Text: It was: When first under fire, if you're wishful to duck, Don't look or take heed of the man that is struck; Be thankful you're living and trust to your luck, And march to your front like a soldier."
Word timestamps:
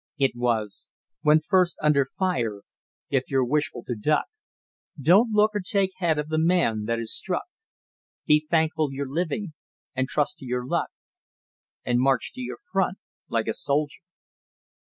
It 0.17 0.31
was: 0.33 0.87
When 1.21 1.41
first 1.41 1.77
under 1.83 2.05
fire, 2.07 2.61
if 3.11 3.29
you're 3.29 3.45
wishful 3.45 3.83
to 3.83 3.93
duck, 3.93 4.25
Don't 4.99 5.31
look 5.31 5.51
or 5.53 5.59
take 5.59 5.91
heed 5.99 6.17
of 6.17 6.29
the 6.29 6.39
man 6.39 6.85
that 6.85 6.97
is 6.97 7.15
struck; 7.15 7.43
Be 8.25 8.39
thankful 8.49 8.91
you're 8.91 9.07
living 9.07 9.53
and 9.93 10.07
trust 10.07 10.39
to 10.39 10.45
your 10.47 10.65
luck, 10.65 10.89
And 11.85 11.99
march 11.99 12.31
to 12.33 12.41
your 12.41 12.57
front 12.57 12.97
like 13.29 13.47
a 13.47 13.53
soldier." 13.53 14.01